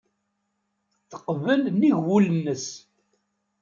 Teqbel 1.09 1.61
nnig 1.69 1.95
wul-nnes. 2.05 2.65